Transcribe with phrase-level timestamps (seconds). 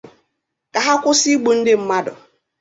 [0.73, 2.13] ka ha kwụsị igbu ndị mmadụ.